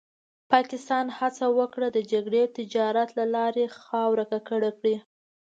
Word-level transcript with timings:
پاکستان 0.51 1.05
هڅه 1.17 1.45
وکړه 1.59 1.87
د 1.91 1.99
جګړې 2.11 2.43
تجارت 2.57 3.09
له 3.19 3.25
لارې 3.35 3.65
خاوره 3.81 4.25
ککړه 4.31 4.71
کړي. 4.77 4.95